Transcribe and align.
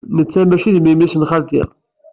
Netta 0.17 0.41
maci 0.49 0.71
d 0.75 0.77
memmi-s 0.79 1.13
n 1.17 1.27
xalti. 1.29 1.61